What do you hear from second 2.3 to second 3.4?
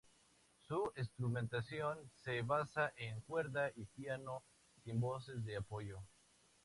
basa en